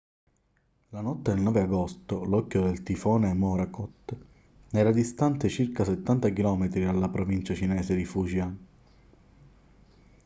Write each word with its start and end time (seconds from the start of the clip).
la 0.89 1.01
notte 1.01 1.31
del 1.31 1.43
9 1.43 1.59
agosto 1.61 2.23
l'occhio 2.23 2.63
del 2.63 2.81
tifone 2.81 3.35
morakot 3.35 4.15
era 4.71 4.91
distante 4.91 5.47
circa 5.47 5.83
settanta 5.83 6.27
chilometri 6.29 6.83
dalla 6.83 7.07
provincia 7.07 7.53
cinese 7.53 7.95
di 7.95 8.03
fujian 8.03 8.65